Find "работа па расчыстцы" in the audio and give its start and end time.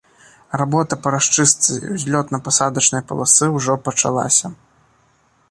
0.59-1.75